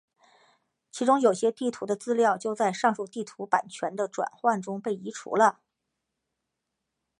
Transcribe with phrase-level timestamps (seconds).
[0.91, 5.59] 其中有些地图的资料就在上述地图版权的转换中被移除了。